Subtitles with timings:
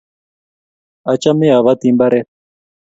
[1.11, 2.27] Achame abati mbaret